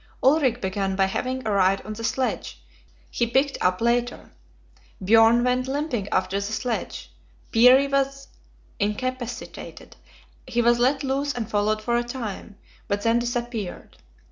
[0.23, 2.59] Ulrik began by having a ride on the sledge;
[3.11, 4.31] he picked up later.
[4.99, 7.11] Björn went limping after the sledge.
[7.51, 8.27] Peary was
[8.79, 9.95] incapacitated;
[10.47, 13.97] he was let loose and followed for a time, but then disappeared.